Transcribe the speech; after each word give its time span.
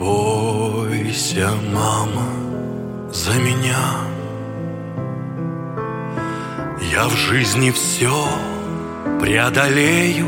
Молися, 0.00 1.50
мама, 1.74 2.26
за 3.12 3.32
меня. 3.34 3.84
Я 6.92 7.06
в 7.06 7.16
жизни 7.16 7.70
все 7.70 8.28
преодолею. 9.20 10.26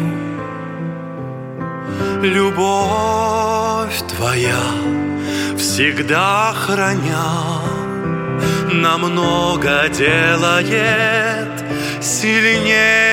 Любовь 2.23 4.03
твоя 4.09 4.65
всегда 5.57 6.53
храня. 6.53 7.61
Намного 8.73 9.89
делает 9.89 11.65
сильнее 12.01 13.04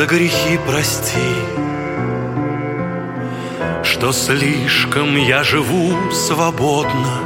за 0.00 0.06
грехи 0.06 0.58
прости 0.66 1.30
Что 3.82 4.12
слишком 4.12 5.14
я 5.16 5.44
живу 5.44 5.92
свободно. 6.10 7.20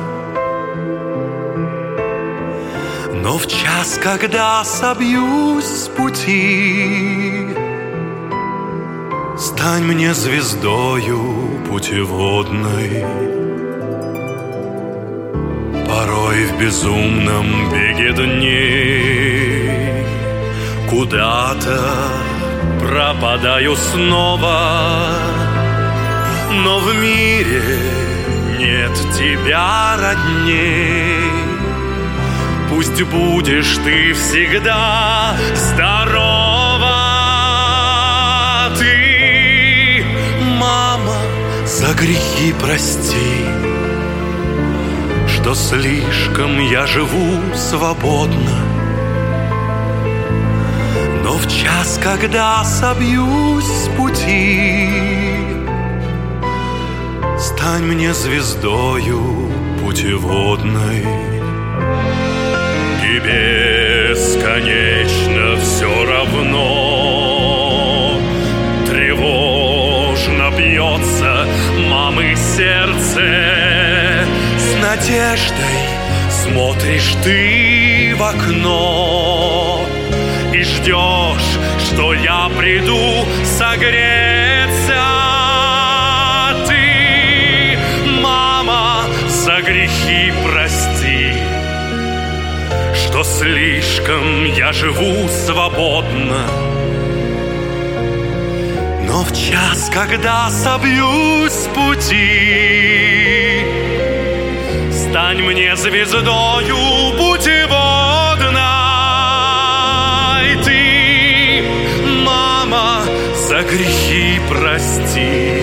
Но 3.22 3.38
в 3.38 3.46
час, 3.46 4.00
когда 4.02 4.64
собьюсь 4.64 5.66
с 5.66 5.88
пути 5.88 7.46
Стань 9.38 9.84
мне 9.84 10.12
звездою 10.12 11.20
путеводной. 11.68 13.04
Порой 15.86 16.46
в 16.46 16.58
безумном 16.58 17.70
беге 17.70 18.12
дней 18.14 20.06
Куда-то 20.90 22.34
пропадаю 22.84 23.76
снова. 23.76 25.08
Но 26.50 26.80
в 26.80 26.94
мире 26.94 27.62
нет 28.58 28.92
тебя 29.16 29.96
родней. 29.98 31.30
Пусть 32.68 33.02
будешь 33.02 33.76
ты 33.84 34.12
всегда 34.12 35.34
здорова. 35.54 36.94
Ты, 38.78 40.04
мама, 40.58 41.16
за 41.66 41.94
грехи 41.94 42.52
прости 42.60 43.44
Что 45.28 45.54
слишком 45.54 46.58
я 46.58 46.86
живу 46.86 47.40
свободно. 47.54 48.64
Но 48.68 48.73
в 51.44 51.48
час, 51.48 52.00
когда 52.02 52.64
собьюсь 52.64 53.64
с 53.66 53.88
пути. 53.96 54.88
Стань 57.38 57.82
мне 57.82 58.14
звездою 58.14 59.52
путеводной. 59.82 61.04
И 63.04 63.18
бесконечно 64.14 64.66
все 65.60 66.04
равно. 66.06 66.60
Тревожно 68.86 70.50
бьется 70.56 71.46
мамы 71.90 72.34
сердце. 72.36 74.26
С 74.58 74.76
надеждой 74.82 75.80
смотришь 76.30 77.14
ты 77.22 78.14
в 78.16 78.22
окно 78.22 79.84
Ждешь, 80.64 81.58
что 81.86 82.14
я 82.14 82.50
приду 82.56 83.26
согреться. 83.44 85.04
Ты, 86.66 87.78
мама, 88.22 89.04
за 89.28 89.60
грехи 89.60 90.32
прости 90.42 91.34
что 93.14 93.22
слишком 93.22 94.44
я 94.44 94.72
живу 94.72 95.28
свободно. 95.28 96.48
Но 99.06 99.22
в 99.22 99.32
час, 99.32 99.88
когда 99.94 100.50
собьюсь 100.50 101.52
с 101.52 101.68
пути 101.68 103.04
Стань 104.90 105.42
мне 105.42 105.76
звездою 105.76 107.12
путеводной 107.16 107.83
грехи 113.70 114.40
прости 114.48 115.62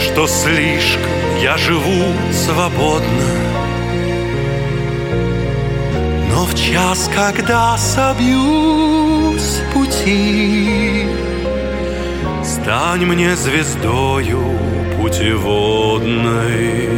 Что 0.00 0.26
слишком 0.26 1.40
я 1.42 1.56
живу 1.56 2.12
свободно 2.32 3.54
но 6.34 6.46
в 6.46 6.54
час, 6.56 7.08
когда 7.14 7.78
собьюсь 7.78 9.40
с 9.40 9.62
пути, 9.72 11.06
Стань 12.42 13.06
мне 13.06 13.36
звездою 13.36 14.42
путеводной. 15.00 16.88